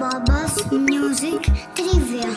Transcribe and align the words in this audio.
Bobas 0.00 0.54
Music 0.70 1.42
Trivia. 1.76 2.30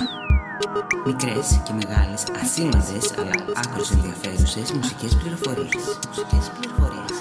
Μικρές 1.05 1.61
και 1.65 1.73
μεγάλες, 1.73 2.23
ασήμαντες 2.41 3.17
αλλά 3.17 3.31
άκρως 3.55 3.91
ενδιαφέρουσες 3.91 4.71
μουσικές 4.71 5.15
πληροφορίες. 5.15 5.99
Μουσικές 6.07 6.51
πληροφορίες. 6.59 7.17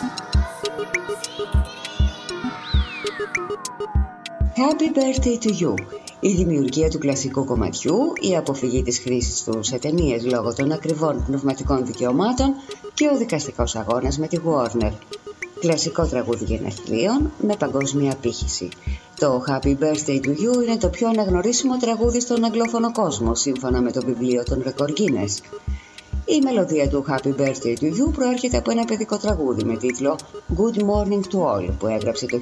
Happy 4.56 4.88
Birthday 4.96 5.38
to 5.44 5.50
You. 5.62 5.74
Η 6.20 6.32
δημιουργία 6.32 6.88
του 6.88 6.98
κλασικού 6.98 7.44
κομματιού, 7.44 7.98
η 8.20 8.36
αποφυγή 8.36 8.82
της 8.82 8.98
χρήσης 8.98 9.44
του 9.44 9.62
σε 9.62 9.78
ταινίες 9.78 10.24
λόγω 10.24 10.54
των 10.54 10.72
ακριβών 10.72 11.24
πνευματικών 11.26 11.86
δικαιωμάτων 11.86 12.54
και 12.98 13.08
ο 13.12 13.16
δικαστικός 13.16 13.76
αγώνας 13.76 14.18
με 14.18 14.26
τη 14.26 14.38
Warner. 14.46 14.92
Κλασικό 15.60 16.06
τραγούδι 16.06 16.44
γενεθλίων 16.44 17.32
με 17.40 17.56
παγκόσμια 17.56 18.12
απήχηση. 18.12 18.68
Το 19.18 19.44
Happy 19.48 19.76
Birthday 19.78 20.20
to 20.20 20.28
You 20.28 20.62
είναι 20.62 20.76
το 20.76 20.88
πιο 20.88 21.08
αναγνωρίσιμο 21.08 21.76
τραγούδι 21.76 22.20
στον 22.20 22.44
αγγλόφωνο 22.44 22.92
κόσμο, 22.92 23.34
σύμφωνα 23.34 23.80
με 23.80 23.92
το 23.92 24.00
βιβλίο 24.04 24.42
των 24.42 24.62
Record 24.66 24.90
Guinness. 24.90 25.58
Η 26.36 26.40
μελωδία 26.44 26.88
του 26.88 27.04
Happy 27.08 27.40
Birthday 27.40 27.76
to 27.80 27.84
You 27.84 28.12
προέρχεται 28.12 28.56
από 28.56 28.70
ένα 28.70 28.84
παιδικό 28.84 29.16
τραγούδι 29.16 29.64
με 29.64 29.76
τίτλο 29.76 30.18
Good 30.56 30.76
Morning 30.76 31.20
to 31.32 31.38
All 31.38 31.68
που 31.78 31.86
έγραψε 31.86 32.26
το 32.26 32.40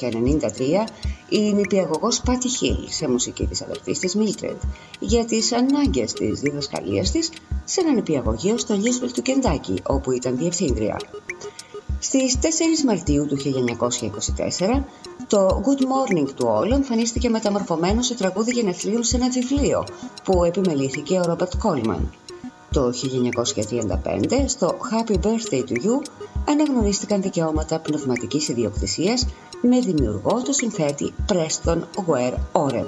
1893 0.00 0.88
η 1.28 1.52
νηπιαγωγός 1.52 2.22
Patty 2.26 2.30
Hill 2.30 2.84
σε 2.88 3.08
μουσική 3.08 3.46
της 3.46 3.62
αδερφής 3.62 3.98
της 3.98 4.16
Mildred 4.18 4.56
για 5.00 5.24
τις 5.24 5.52
ανάγκες 5.52 6.12
της 6.12 6.40
διδασκαλίας 6.40 7.10
της 7.10 7.30
σε 7.64 7.80
ένα 7.80 7.92
νηπιαγωγείο 7.92 8.58
στο 8.58 8.74
Λίσβελ 8.74 9.12
του 9.12 9.22
Κεντάκι 9.22 9.82
όπου 9.86 10.10
ήταν 10.10 10.36
διευθύντρια. 10.36 10.96
Στις 11.98 12.38
4 12.42 12.46
Μαρτίου 12.86 13.26
του 13.26 13.36
1924 13.36 14.82
το 15.26 15.62
Good 15.64 15.82
Morning 15.82 16.26
to 16.26 16.46
All 16.46 16.70
εμφανίστηκε 16.70 17.28
μεταμορφωμένο 17.28 18.02
σε 18.02 18.14
τραγούδι 18.14 18.52
γενεθλίων 18.52 19.04
σε 19.04 19.16
ένα 19.16 19.28
βιβλίο 19.28 19.84
που 20.24 20.44
επιμελήθηκε 20.44 21.18
ο 21.18 21.22
Ρόμπερτ 21.22 21.52
Κόλμαν. 21.58 22.10
Το 22.72 22.92
1935 24.30 24.44
στο 24.46 24.76
Happy 24.90 25.14
Birthday 25.14 25.62
to 25.68 25.84
You 25.84 26.02
αναγνωρίστηκαν 26.48 27.22
δικαιώματα 27.22 27.80
πνευματικής 27.80 28.48
ιδιοκτησίας 28.48 29.26
με 29.62 29.80
δημιουργό 29.80 30.42
το 30.42 30.52
συνθέτη 30.52 31.14
Preston 31.28 31.78
Ware 32.06 32.34
Oren. 32.52 32.86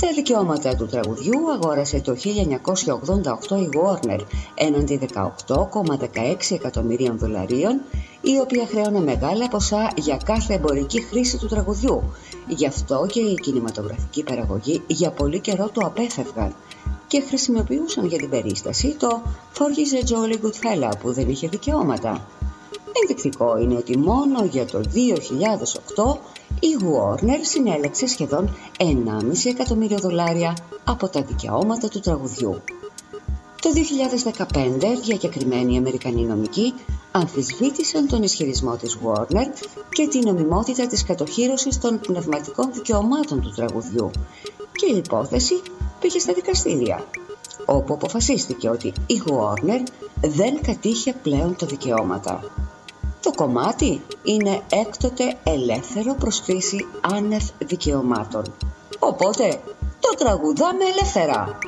Τα 0.00 0.08
δικαιώματα 0.14 0.76
του 0.76 0.86
τραγουδιού 0.86 1.50
αγόρασε 1.52 2.00
το 2.00 2.12
1988 2.12 3.56
η 3.60 3.68
Warner 3.74 4.20
έναντι 4.54 5.08
18,16 5.46 6.36
εκατομμυρίων 6.50 7.18
δολαρίων 7.18 7.80
η 8.20 8.38
οποία 8.38 8.66
χρέωνε 8.66 9.00
μεγάλα 9.00 9.48
ποσά 9.48 9.92
για 9.96 10.16
κάθε 10.24 10.54
εμπορική 10.54 11.00
χρήση 11.00 11.38
του 11.38 11.46
τραγουδιού. 11.46 12.02
Γι' 12.48 12.66
αυτό 12.66 13.06
και 13.08 13.20
η 13.20 13.34
κινηματογραφική 13.34 14.22
παραγωγή 14.22 14.82
για 14.86 15.10
πολύ 15.10 15.40
καιρό 15.40 15.70
το 15.72 15.86
απέφευγαν 15.86 16.54
και 17.12 17.20
χρησιμοποιούσαν 17.20 18.06
για 18.06 18.18
την 18.18 18.28
περίσταση 18.30 18.96
το 18.98 19.22
«For 19.54 19.62
a 19.62 20.08
Jolly 20.08 20.36
Good 20.44 20.56
Fella» 20.62 20.90
που 21.00 21.12
δεν 21.12 21.28
είχε 21.28 21.48
δικαιώματα. 21.48 22.26
Ενδεικτικό 23.00 23.58
είναι 23.58 23.76
ότι 23.76 23.98
μόνο 23.98 24.44
για 24.44 24.64
το 24.64 24.80
2008 25.94 26.16
η 26.60 26.68
Warner 26.80 27.38
συνέλεξε 27.40 28.06
σχεδόν 28.06 28.56
1,5 28.78 28.86
εκατομμύριο 29.44 29.98
δολάρια 29.98 30.56
από 30.84 31.08
τα 31.08 31.22
δικαιώματα 31.22 31.88
του 31.88 32.00
τραγουδιού. 32.00 32.62
Το 33.60 33.70
2015 34.46 34.46
διακεκριμένοι 35.04 35.78
Αμερικανοί 35.78 36.22
νομικοί 36.22 36.74
αμφισβήτησαν 37.12 38.08
τον 38.08 38.22
ισχυρισμό 38.22 38.76
της 38.76 38.98
Warner 39.04 39.46
και 39.88 40.08
την 40.08 40.22
νομιμότητα 40.24 40.86
της 40.86 41.04
κατοχύρωσης 41.04 41.78
των 41.78 42.00
πνευματικών 42.00 42.72
δικαιωμάτων 42.72 43.40
του 43.40 43.52
τραγουδιού 43.56 44.10
και 44.72 44.92
η 44.92 44.96
υπόθεση 44.96 45.62
πήγε 46.02 46.18
στα 46.18 46.32
δικαστήρια 46.32 47.04
όπου 47.66 47.94
αποφασίστηκε 47.94 48.68
ότι 48.68 48.92
η 49.06 49.22
Warner 49.26 49.80
δεν 50.20 50.60
κατήχε 50.62 51.12
πλέον 51.22 51.56
τα 51.56 51.66
δικαιώματα. 51.66 52.40
Το 53.22 53.32
κομμάτι 53.32 54.02
είναι 54.22 54.60
έκτοτε 54.86 55.36
ελεύθερο 55.44 56.14
προς 56.14 56.40
χρήση 56.40 56.86
άνευ 57.00 57.44
δικαιωμάτων. 57.58 58.42
Οπότε 58.98 59.60
το 60.00 60.14
τραγουδάμε 60.18 60.84
ελεύθερα. 60.84 61.58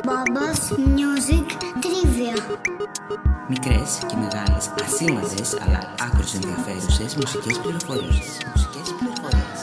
Bobas 0.00 0.72
Music 0.78 1.46
Trivia. 1.82 2.36
Μικρές 3.48 3.98
και 4.06 4.16
μεγάλες, 4.16 4.70
ασήμαντες 4.84 5.56
αλλά 5.60 5.94
άκρως 6.00 6.34
ενδιαφέρουσες 6.34 7.16
μουσικές 7.16 7.58
πληροφορίες. 7.58 8.38
Μουσικές 8.54 8.94
πληροφορίες. 8.98 9.60